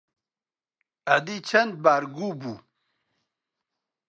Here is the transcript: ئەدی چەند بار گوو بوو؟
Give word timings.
ئەدی 1.07 1.37
چەند 1.49 1.73
بار 1.83 2.03
گوو 2.15 2.37
بوو؟ 2.39 2.55